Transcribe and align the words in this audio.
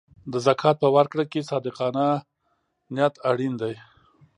د 0.31 0.33
زکات 0.45 0.75
په 0.83 0.89
ورکړه 0.95 1.23
کې 1.31 1.47
صادقانه 1.49 2.05
نیت 2.95 3.15
اړین 3.29 3.53
دی. 3.61 3.75